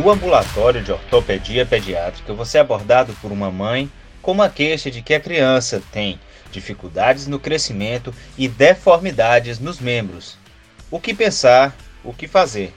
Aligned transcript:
No 0.00 0.10
ambulatório 0.10 0.82
de 0.82 0.90
ortopedia 0.90 1.66
pediátrica, 1.66 2.32
você 2.32 2.56
é 2.56 2.62
abordado 2.62 3.12
por 3.20 3.30
uma 3.30 3.50
mãe 3.50 3.92
com 4.22 4.32
uma 4.32 4.48
queixa 4.48 4.90
de 4.90 5.02
que 5.02 5.12
a 5.12 5.20
criança 5.20 5.82
tem 5.92 6.18
dificuldades 6.50 7.26
no 7.26 7.38
crescimento 7.38 8.14
e 8.38 8.48
deformidades 8.48 9.58
nos 9.58 9.78
membros. 9.78 10.38
O 10.90 10.98
que 10.98 11.12
pensar, 11.12 11.76
o 12.02 12.14
que 12.14 12.26
fazer? 12.26 12.72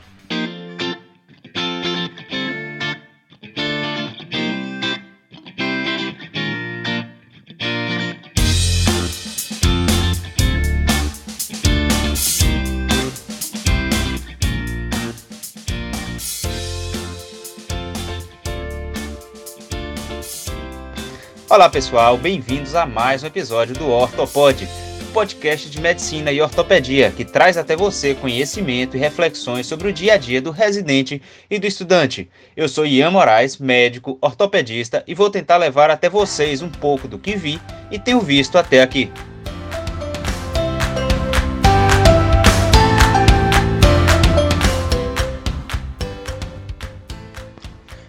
Olá 21.54 21.70
pessoal, 21.70 22.18
bem-vindos 22.18 22.74
a 22.74 22.84
mais 22.84 23.22
um 23.22 23.28
episódio 23.28 23.76
do 23.76 23.88
Ortopod, 23.88 24.68
podcast 25.14 25.70
de 25.70 25.80
medicina 25.80 26.32
e 26.32 26.42
ortopedia 26.42 27.12
que 27.12 27.24
traz 27.24 27.58
até 27.58 27.76
você 27.76 28.16
conhecimento 28.16 28.98
e 28.98 29.00
reflexões 29.00 29.68
sobre 29.68 29.88
o 29.88 29.94
dia 29.94 30.16
a 30.16 30.18
dia 30.18 30.42
do 30.42 30.50
residente 30.50 31.22
e 31.48 31.60
do 31.60 31.68
estudante. 31.68 32.28
Eu 32.58 32.68
sou 32.68 32.88
Ian 32.88 33.12
Moraes, 33.12 33.60
médico, 33.60 34.18
ortopedista 34.20 35.04
e 35.06 35.14
vou 35.14 35.30
tentar 35.30 35.58
levar 35.58 35.92
até 35.92 36.10
vocês 36.10 36.64
um 36.64 36.70
pouco 36.70 37.08
do 37.08 37.20
que 37.20 37.36
vi 37.36 37.62
e 37.92 38.00
tenho 38.00 38.20
visto 38.20 38.58
até 38.58 38.82
aqui. 38.82 39.12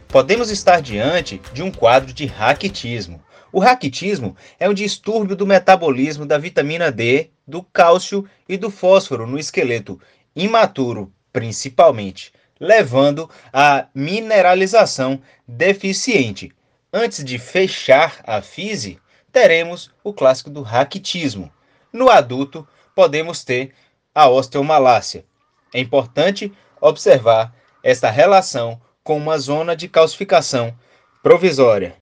Podemos 0.09 0.49
estar 0.49 0.81
diante 0.81 1.43
de 1.53 1.63
um 1.63 1.71
quadro 1.71 2.11
de 2.11 2.25
raquitismo 2.25 3.21
o 3.55 3.61
raquitismo 3.61 4.37
é 4.59 4.69
um 4.69 4.75
distúrbio 4.75 5.37
do 5.37 5.47
metabolismo 5.47 6.27
da 6.27 6.37
vitamina 6.37 6.91
D, 6.91 7.31
do 7.47 7.63
cálcio 7.63 8.29
e 8.49 8.57
do 8.57 8.69
fósforo 8.69 9.29
no 9.29 9.39
esqueleto 9.39 10.01
imaturo, 10.35 11.13
principalmente, 11.33 12.33
levando 12.59 13.31
à 13.53 13.87
mineralização 13.95 15.23
deficiente. 15.47 16.51
Antes 16.93 17.25
de 17.25 17.39
fechar 17.39 18.19
a 18.27 18.43
fise, 18.43 18.99
teremos 19.31 19.89
o 20.03 20.13
clássico 20.13 20.51
do 20.51 20.63
raquitismo. 20.63 21.49
No 21.93 22.11
adulto, 22.11 22.67
podemos 22.93 23.45
ter 23.45 23.73
a 24.13 24.29
osteomalácia. 24.29 25.25
É 25.73 25.79
importante 25.79 26.53
observar 26.81 27.55
esta 27.85 28.11
relação 28.11 28.83
com 29.05 29.17
uma 29.17 29.39
zona 29.39 29.77
de 29.77 29.87
calcificação 29.87 30.77
provisória. 31.23 31.95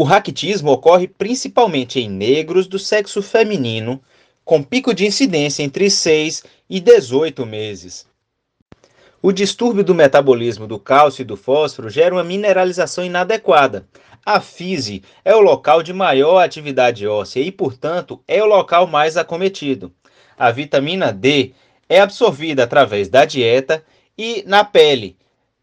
O 0.00 0.02
raquitismo 0.02 0.70
ocorre 0.70 1.06
principalmente 1.06 2.00
em 2.00 2.08
negros 2.08 2.66
do 2.66 2.78
sexo 2.78 3.20
feminino, 3.20 4.00
com 4.42 4.62
pico 4.62 4.94
de 4.94 5.04
incidência 5.04 5.62
entre 5.62 5.90
6 5.90 6.42
e 6.70 6.80
18 6.80 7.44
meses. 7.44 8.06
O 9.20 9.30
distúrbio 9.30 9.84
do 9.84 9.94
metabolismo 9.94 10.66
do 10.66 10.78
cálcio 10.78 11.20
e 11.20 11.26
do 11.26 11.36
fósforo 11.36 11.90
gera 11.90 12.14
uma 12.14 12.24
mineralização 12.24 13.04
inadequada. 13.04 13.86
A 14.24 14.40
fise 14.40 15.02
é 15.22 15.36
o 15.36 15.40
local 15.42 15.82
de 15.82 15.92
maior 15.92 16.38
atividade 16.38 17.06
óssea 17.06 17.42
e, 17.42 17.52
portanto, 17.52 18.22
é 18.26 18.42
o 18.42 18.46
local 18.46 18.86
mais 18.86 19.18
acometido. 19.18 19.92
A 20.38 20.50
vitamina 20.50 21.12
D 21.12 21.52
é 21.90 22.00
absorvida 22.00 22.64
através 22.64 23.10
da 23.10 23.26
dieta 23.26 23.84
e 24.16 24.44
na 24.46 24.64
pele. 24.64 25.18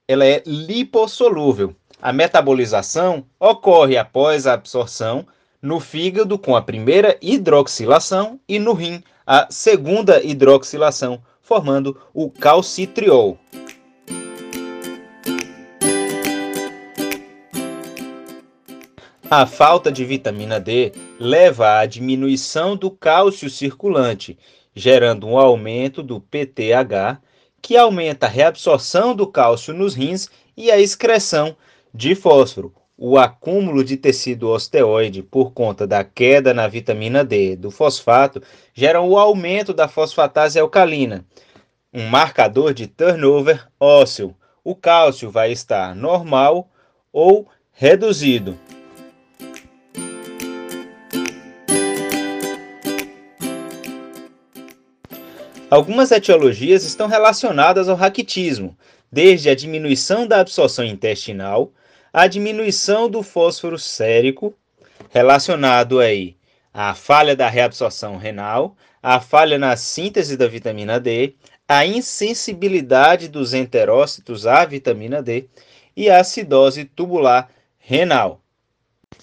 Ela 0.07 0.27
é 0.27 0.43
lipossolúvel. 0.45 1.75
A 1.99 2.13
metabolização 2.13 3.25
ocorre 3.39 3.97
após 3.97 4.45
a 4.45 4.53
absorção 4.53 5.25
no 5.59 5.79
fígado 5.79 6.37
com 6.37 6.55
a 6.55 6.61
primeira 6.61 7.17
hidroxilação 7.19 8.39
e 8.47 8.59
no 8.59 8.73
rim 8.73 9.03
a 9.25 9.47
segunda 9.49 10.23
hidroxilação, 10.23 11.19
formando 11.41 11.99
o 12.13 12.29
calcitriol. 12.29 13.37
A 19.29 19.45
falta 19.45 19.91
de 19.91 20.05
vitamina 20.05 20.59
D 20.59 20.93
leva 21.19 21.79
à 21.79 21.85
diminuição 21.85 22.77
do 22.77 22.91
cálcio 22.91 23.49
circulante, 23.49 24.37
gerando 24.73 25.27
um 25.27 25.37
aumento 25.37 26.03
do 26.03 26.21
PTH, 26.21 27.19
que 27.61 27.75
aumenta 27.75 28.27
a 28.27 28.29
reabsorção 28.29 29.15
do 29.15 29.25
cálcio 29.27 29.73
nos 29.73 29.95
rins 29.95 30.29
e 30.55 30.71
a 30.71 30.79
excreção 30.79 31.57
de 31.97 32.13
fósforo. 32.13 32.71
O 32.95 33.17
acúmulo 33.17 33.83
de 33.83 33.97
tecido 33.97 34.49
osteoide 34.49 35.23
por 35.23 35.51
conta 35.51 35.85
da 35.87 36.03
queda 36.03 36.53
na 36.53 36.67
vitamina 36.67 37.23
D 37.23 37.55
do 37.55 37.71
fosfato 37.71 38.41
gera 38.73 39.01
o 39.01 39.17
aumento 39.17 39.73
da 39.73 39.87
fosfatase 39.87 40.59
alcalina, 40.59 41.25
um 41.93 42.07
marcador 42.07 42.73
de 42.73 42.87
turnover 42.87 43.67
ósseo. 43.79 44.35
O 44.63 44.75
cálcio 44.75 45.29
vai 45.31 45.51
estar 45.51 45.95
normal 45.95 46.69
ou 47.11 47.47
reduzido. 47.71 48.57
Algumas 55.69 56.11
etiologias 56.11 56.83
estão 56.83 57.07
relacionadas 57.07 57.89
ao 57.89 57.95
raquitismo, 57.95 58.77
desde 59.11 59.49
a 59.49 59.55
diminuição 59.55 60.25
da 60.27 60.39
absorção 60.39 60.85
intestinal, 60.85 61.71
a 62.17 62.25
diminuição 62.25 63.07
do 63.07 63.21
fósforo 63.21 63.77
sérico, 63.77 64.51
relacionado 65.11 65.99
aí 65.99 66.35
à 66.73 66.95
falha 66.95 67.35
da 67.35 67.47
reabsorção 67.47 68.17
renal, 68.17 68.75
à 69.03 69.19
falha 69.19 69.59
na 69.59 69.77
síntese 69.77 70.35
da 70.35 70.47
vitamina 70.47 70.99
D, 70.99 71.35
a 71.67 71.85
insensibilidade 71.85 73.27
dos 73.27 73.53
enterócitos 73.53 74.47
à 74.47 74.65
vitamina 74.65 75.21
D 75.21 75.45
e 75.95 76.09
a 76.09 76.19
acidose 76.19 76.85
tubular 76.85 77.51
renal. 77.77 78.41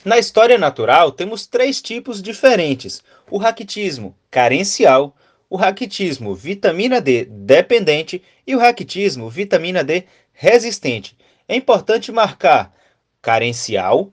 Na 0.04 0.16
história 0.16 0.56
natural, 0.56 1.10
temos 1.10 1.49
três 1.49 1.83
tipos 1.83 2.22
diferentes: 2.22 3.03
o 3.28 3.38
raquitismo 3.38 4.16
carencial, 4.31 5.16
o 5.50 5.56
raquitismo 5.56 6.33
vitamina 6.33 7.00
D 7.00 7.25
dependente 7.25 8.22
e 8.47 8.54
o 8.54 8.60
raquitismo 8.60 9.28
vitamina 9.28 9.83
D 9.83 10.04
resistente. 10.33 11.16
É 11.49 11.56
importante 11.56 12.12
marcar 12.12 12.72
carencial, 13.25 14.12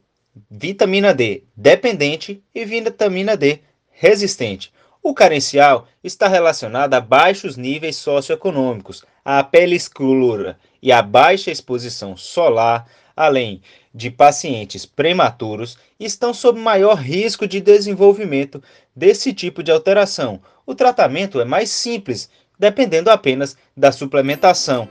vitamina 0.49 1.13
D 1.13 1.43
dependente 1.53 2.41
e 2.55 2.63
vitamina 2.63 3.35
D 3.35 3.59
resistente. 3.91 4.71
O 5.03 5.13
carencial 5.13 5.85
está 6.01 6.29
relacionado 6.29 6.93
a 6.93 7.01
baixos 7.01 7.57
níveis 7.57 7.97
socioeconômicos, 7.97 9.03
à 9.25 9.43
pele 9.43 9.75
escura 9.75 10.57
e 10.81 10.93
à 10.93 11.01
baixa 11.01 11.51
exposição 11.51 12.15
solar, 12.15 12.87
além 13.13 13.61
de 13.93 14.09
pacientes 14.09 14.85
prematuros, 14.85 15.77
estão 15.99 16.33
sob 16.33 16.57
maior 16.57 16.95
risco 16.95 17.45
de 17.45 17.59
desenvolvimento 17.59 18.63
desse 18.95 19.33
tipo 19.33 19.61
de 19.61 19.71
alteração. 19.71 20.39
O 20.65 20.73
tratamento 20.73 21.41
é 21.41 21.43
mais 21.43 21.69
simples, 21.69 22.29
dependendo 22.57 23.11
apenas 23.11 23.57
da 23.75 23.91
suplementação. 23.91 24.87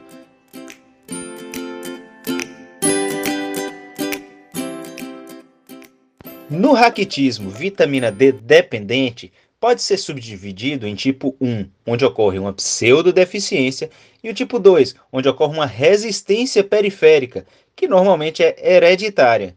No 6.51 6.73
raquitismo, 6.73 7.49
vitamina 7.49 8.11
D 8.11 8.33
dependente 8.33 9.33
pode 9.61 9.81
ser 9.83 9.97
subdividido 9.97 10.85
em 10.85 10.97
tipo 10.97 11.37
1, 11.41 11.71
onde 11.87 12.05
ocorre 12.05 12.41
uma 12.41 12.53
pseudodeficiência, 12.53 13.89
e 14.21 14.29
o 14.29 14.35
tipo 14.35 14.59
2, 14.59 14.97
onde 15.13 15.29
ocorre 15.29 15.55
uma 15.55 15.65
resistência 15.65 16.65
periférica, 16.65 17.47
que 17.77 17.87
normalmente 17.87 18.43
é 18.43 18.57
hereditária. 18.75 19.55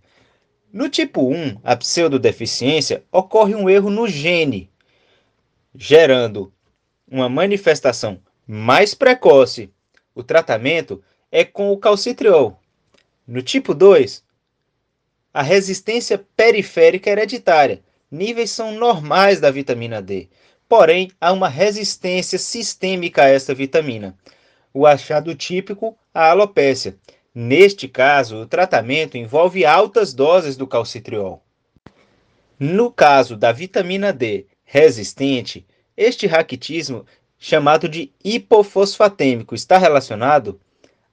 No 0.71 0.87
tipo 0.87 1.27
1, 1.27 1.61
a 1.63 1.75
pseudodeficiência, 1.75 3.03
ocorre 3.11 3.55
um 3.55 3.67
erro 3.67 3.89
no 3.89 4.07
gene, 4.07 4.69
gerando 5.73 6.53
uma 7.09 7.27
manifestação 7.27 8.19
mais 8.45 8.93
precoce. 8.93 9.67
O 10.13 10.21
tratamento 10.21 11.03
é 11.31 11.43
com 11.43 11.71
o 11.71 11.77
calcitriol. 11.77 12.59
No 13.27 13.41
tipo 13.41 13.73
2, 13.73 14.22
a 15.33 15.41
resistência 15.41 16.23
periférica 16.37 17.09
hereditária. 17.09 17.81
Níveis 18.11 18.51
são 18.51 18.71
normais 18.73 19.39
da 19.39 19.49
vitamina 19.49 20.01
D. 20.01 20.29
Porém, 20.69 21.11
há 21.19 21.31
uma 21.31 21.49
resistência 21.49 22.37
sistêmica 22.37 23.23
a 23.23 23.29
esta 23.29 23.53
vitamina. 23.53 24.15
O 24.73 24.85
achado 24.85 25.33
típico, 25.33 25.97
a 26.13 26.29
alopécia. 26.29 26.95
Neste 27.33 27.87
caso, 27.87 28.37
o 28.37 28.45
tratamento 28.45 29.17
envolve 29.17 29.65
altas 29.65 30.13
doses 30.13 30.55
do 30.55 30.67
calcitriol. 30.67 31.43
No 32.59 32.91
caso 32.91 33.35
da 33.35 33.51
vitamina 33.51 34.13
D 34.13 34.45
resistente, 34.63 35.65
este 35.97 36.27
raquitismo, 36.27 37.05
chamado 37.37 37.89
de 37.89 38.11
hipofosfatêmico, 38.23 39.53
está 39.53 39.77
relacionado 39.77 40.59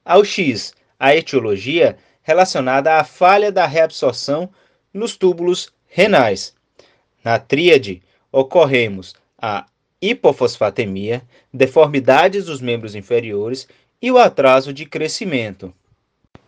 ao 0.05 0.23
X, 0.23 0.73
a 0.99 1.15
etiologia 1.15 1.97
relacionada 2.21 2.95
à 2.95 3.03
falha 3.03 3.51
da 3.51 3.65
reabsorção 3.65 4.49
nos 4.93 5.15
túbulos 5.15 5.71
renais. 5.87 6.55
Na 7.23 7.39
tríade, 7.39 8.01
ocorremos 8.31 9.13
a 9.39 9.65
hipofosfatemia, 10.01 11.21
deformidades 11.53 12.45
dos 12.45 12.59
membros 12.61 12.95
inferiores 12.95 13.67
e 14.01 14.11
o 14.11 14.17
atraso 14.17 14.73
de 14.73 14.85
crescimento. 14.85 15.73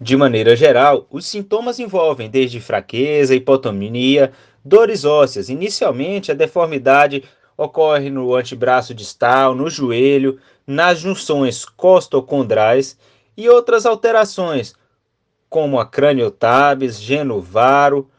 De 0.02 0.18
maneira 0.18 0.56
geral, 0.56 1.08
os 1.10 1.26
sintomas 1.26 1.80
envolvem 1.80 2.30
desde 2.30 2.60
fraqueza, 2.60 3.36
hipotonia, 3.36 4.32
dores 4.66 5.06
ósseas. 5.06 5.50
Inicialmente, 5.50 6.32
a 6.32 6.36
deformidade 6.36 7.24
ocorre 7.56 8.10
no 8.10 8.34
antebraço 8.34 8.94
distal, 8.94 9.54
no 9.54 9.70
joelho, 9.70 10.40
nas 10.66 11.00
junções 11.00 11.66
costocondrais 11.66 12.98
e 13.38 13.48
outras 13.48 13.86
alterações, 13.86 14.74
como 15.54 15.80
a 15.80 15.86
craniotabes, 15.86 17.00
genovaro 17.00 18.10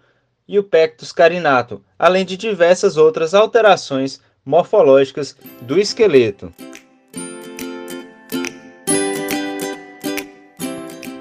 e 0.46 0.56
o 0.56 0.62
pectus 0.62 1.10
carinato, 1.10 1.82
além 1.98 2.24
de 2.24 2.36
diversas 2.36 2.96
outras 2.96 3.34
alterações 3.34 4.20
morfológicas 4.46 5.36
do 5.60 5.76
esqueleto. 5.76 6.54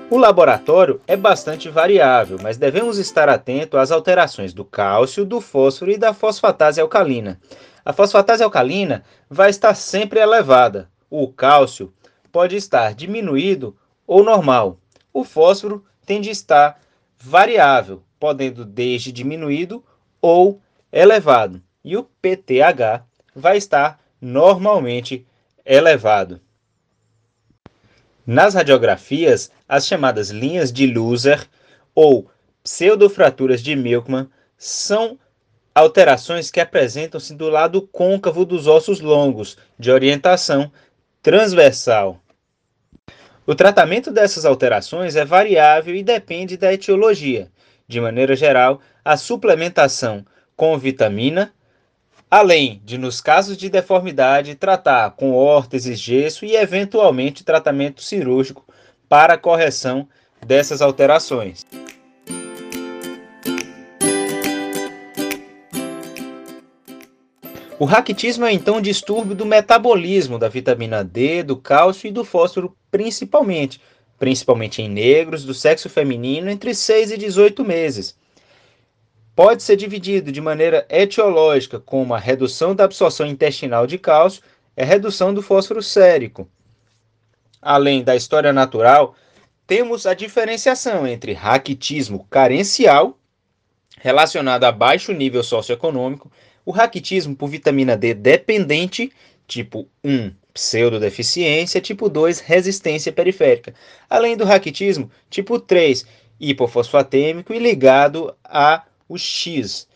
O 0.08 0.20
laboratório 0.20 1.02
é 1.08 1.18
bastante 1.18 1.68
variável, 1.68 2.38
mas 2.44 2.58
devemos 2.58 3.00
estar 3.00 3.28
atento 3.28 3.76
às 3.76 3.92
alterações 3.92 4.54
do 4.54 4.64
cálcio, 4.64 5.26
do 5.26 5.42
fósforo 5.42 5.90
e 5.90 5.98
da 5.98 6.14
fosfatase 6.14 6.80
alcalina. 6.80 7.42
A 7.84 7.92
fosfatase 7.92 8.44
alcalina 8.44 9.04
vai 9.28 9.50
estar 9.50 9.74
sempre 9.74 10.20
elevada. 10.20 10.88
O 11.10 11.28
cálcio 11.28 11.92
pode 12.32 12.56
estar 12.56 12.94
diminuído 12.94 13.76
ou 14.06 14.24
normal. 14.24 14.78
O 15.12 15.24
fósforo 15.24 15.84
tende 16.06 16.30
a 16.30 16.32
estar 16.32 16.82
variável, 17.20 18.04
podendo 18.20 18.66
desde 18.66 19.12
diminuído 19.12 19.84
ou 20.22 20.62
elevado. 20.92 21.62
E 21.84 21.98
o 21.98 22.04
PTH 22.04 23.04
vai 23.36 23.58
estar 23.58 24.00
normalmente 24.22 25.26
elevado. 25.66 26.40
Nas 28.26 28.54
radiografias, 28.54 29.52
as 29.68 29.86
chamadas 29.86 30.30
linhas 30.30 30.72
de 30.72 30.88
Luser 30.88 31.46
ou 31.94 32.30
pseudofraturas 32.64 33.62
de 33.62 33.76
Milkman 33.76 34.30
são 34.58 35.20
alterações 35.76 36.50
que 36.50 36.62
apresentam-se 36.62 37.34
do 37.34 37.50
lado 37.50 37.82
côncavo 37.82 38.46
dos 38.46 38.68
ossos 38.68 39.02
longos, 39.02 39.58
de 39.78 39.92
orientação 39.92 40.72
transversal. 41.22 42.23
O 43.46 43.54
tratamento 43.54 44.10
dessas 44.10 44.46
alterações 44.46 45.18
é 45.18 45.26
variável 45.26 45.94
e 45.94 46.02
depende 46.02 46.56
da 46.56 46.72
etiologia. 46.72 47.52
De 47.86 48.00
maneira 48.00 48.38
geral, 48.38 48.80
a 49.04 49.18
suplementação 49.18 50.26
com 50.56 50.78
vitamina, 50.78 51.54
além 52.32 52.82
de, 52.86 52.98
nos 52.98 53.20
casos 53.20 53.58
de 53.58 53.70
deformidade, 53.70 54.56
tratar 54.56 55.12
com 55.12 55.34
órteses, 55.34 56.00
gesso 56.00 56.46
e, 56.46 56.56
eventualmente, 56.56 57.44
tratamento 57.44 58.02
cirúrgico 58.02 58.66
para 59.10 59.38
correção 59.38 60.08
dessas 60.46 60.82
alterações. 60.82 61.66
O 67.84 67.86
raquitismo 67.86 68.46
é 68.46 68.54
então 68.54 68.78
um 68.78 68.82
distúrbio 68.82 69.36
do 69.36 69.46
metabolismo 69.46 70.40
da 70.40 70.48
vitamina 70.48 71.04
D, 71.04 71.44
do 71.44 71.58
cálcio 71.58 72.08
e 72.08 72.12
do 72.12 72.24
fósforo, 72.24 72.74
principalmente, 72.90 73.82
principalmente 74.18 74.82
em 74.82 74.88
negros 74.88 75.44
do 75.44 75.54
sexo 75.54 75.90
feminino 75.90 76.50
entre 76.50 76.74
6 76.74 77.12
e 77.12 77.18
18 77.18 77.62
meses. 77.66 78.18
Pode 79.36 79.64
ser 79.64 79.76
dividido 79.76 80.32
de 80.32 80.40
maneira 80.40 80.86
etiológica, 80.90 81.78
como 81.78 82.14
a 82.14 82.18
redução 82.18 82.74
da 82.74 82.86
absorção 82.86 83.28
intestinal 83.28 83.86
de 83.86 83.98
cálcio 83.98 84.42
e 84.78 84.82
a 84.82 84.86
redução 84.86 85.34
do 85.34 85.42
fósforo 85.42 85.84
sérico. 85.84 86.48
Além 87.62 88.02
da 88.02 88.16
história 88.16 88.54
natural, 88.54 89.14
temos 89.68 90.06
a 90.06 90.14
diferenciação 90.14 91.06
entre 91.06 91.34
raquitismo 91.34 92.26
carencial, 92.30 93.20
relacionado 94.00 94.64
a 94.64 94.72
baixo 94.72 95.12
nível 95.12 95.44
socioeconômico, 95.44 96.32
o 96.66 96.72
raquitismo 96.72 97.36
por 97.36 97.48
vitamina 97.48 97.98
D 97.98 98.14
dependente, 98.14 99.12
tipo 99.48 99.88
1, 100.04 100.32
pseudodeficiência, 100.54 101.82
tipo 101.82 102.10
2, 102.10 102.40
resistência 102.40 103.12
periférica, 103.12 103.74
além 104.10 104.38
do 104.38 104.46
raquitismo 104.46 105.12
tipo 105.30 105.60
3, 105.60 106.06
hipofosfatêmico 106.40 107.54
e 107.54 107.60
ligado 107.60 108.36
a 108.44 108.84
o 109.08 109.18
X. 109.18 109.88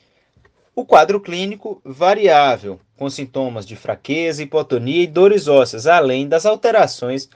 O 0.76 0.86
quadro 0.86 1.20
clínico 1.20 1.82
variável, 1.84 2.80
com 2.96 3.10
sintomas 3.10 3.66
de 3.66 3.76
fraqueza, 3.76 4.44
hipotonia 4.44 5.04
e 5.04 5.08
dores 5.08 5.48
ósseas, 5.48 5.88
além 5.88 6.28
das 6.28 6.46
alterações 6.46 7.30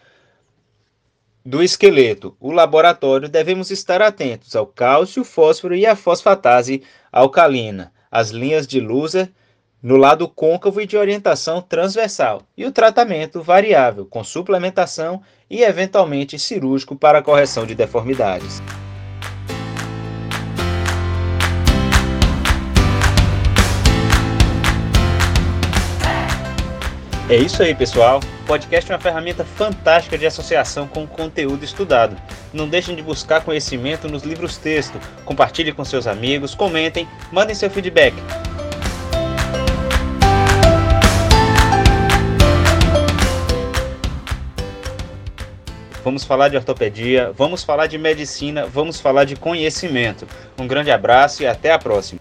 do 1.43 1.63
esqueleto. 1.63 2.35
O 2.39 2.51
laboratório 2.51 3.27
devemos 3.27 3.71
estar 3.71 3.99
atentos 4.01 4.55
ao 4.55 4.67
cálcio, 4.67 5.23
fósforo 5.23 5.73
e 5.73 5.87
à 5.87 5.95
fosfatase 5.95 6.83
alcalina 7.11 7.91
as 8.11 8.29
linhas 8.29 8.67
de 8.67 8.79
Luser 8.79 9.31
no 9.81 9.95
lado 9.95 10.27
côncavo 10.27 10.79
e 10.79 10.85
de 10.85 10.95
orientação 10.95 11.61
transversal, 11.61 12.43
e 12.55 12.65
o 12.65 12.71
tratamento 12.71 13.41
variável, 13.41 14.05
com 14.05 14.23
suplementação 14.23 15.23
e 15.49 15.63
eventualmente 15.63 16.37
cirúrgico 16.37 16.95
para 16.95 17.23
correção 17.23 17.65
de 17.65 17.73
deformidades. 17.73 18.61
É 27.31 27.37
isso 27.37 27.63
aí, 27.63 27.73
pessoal. 27.73 28.19
O 28.43 28.45
podcast 28.45 28.91
é 28.91 28.93
uma 28.93 28.99
ferramenta 28.99 29.45
fantástica 29.45 30.17
de 30.17 30.25
associação 30.25 30.85
com 30.85 31.05
o 31.05 31.07
conteúdo 31.07 31.63
estudado. 31.63 32.17
Não 32.51 32.67
deixem 32.67 32.93
de 32.93 33.01
buscar 33.01 33.39
conhecimento 33.39 34.09
nos 34.09 34.23
livros 34.23 34.57
texto. 34.57 34.99
Compartilhe 35.23 35.71
com 35.71 35.85
seus 35.85 36.07
amigos, 36.07 36.53
comentem, 36.53 37.07
mandem 37.31 37.55
seu 37.55 37.69
feedback. 37.69 38.13
Vamos 46.03 46.25
falar 46.25 46.49
de 46.49 46.57
ortopedia, 46.57 47.31
vamos 47.31 47.63
falar 47.63 47.87
de 47.87 47.97
medicina, 47.97 48.65
vamos 48.65 48.99
falar 48.99 49.23
de 49.23 49.37
conhecimento. 49.37 50.27
Um 50.59 50.67
grande 50.67 50.91
abraço 50.91 51.43
e 51.43 51.47
até 51.47 51.71
a 51.71 51.79
próxima. 51.79 52.19